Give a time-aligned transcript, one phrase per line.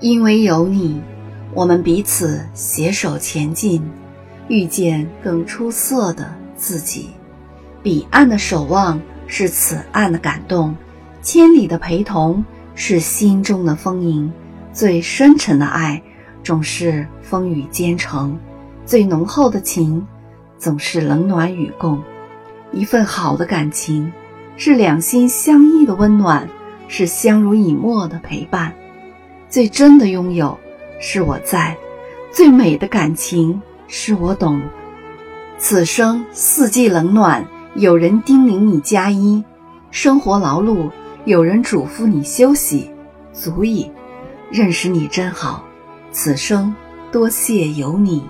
[0.00, 1.00] 因为有你，
[1.54, 3.82] 我们彼此携手前进，
[4.48, 7.10] 遇见更出色的自己。
[7.82, 10.76] 彼岸的守望是此岸的感动，
[11.22, 14.30] 千里的陪同是心中的丰盈。
[14.70, 16.02] 最深沉的爱，
[16.44, 18.36] 总是风雨兼程；
[18.84, 20.06] 最浓厚的情，
[20.58, 22.02] 总是冷暖与共。
[22.70, 24.12] 一份好的感情，
[24.58, 26.46] 是两心相依的温暖，
[26.88, 28.74] 是相濡以沫的陪伴。
[29.48, 30.58] 最真的拥有，
[31.00, 31.76] 是我在；
[32.32, 34.60] 最美的感情，是我懂。
[35.58, 39.42] 此生四季冷暖，有人叮咛你加衣；
[39.90, 40.90] 生活劳碌，
[41.24, 42.90] 有人嘱咐你休息，
[43.32, 43.90] 足矣。
[44.50, 45.64] 认识你真好，
[46.12, 46.74] 此生
[47.10, 48.24] 多谢有你。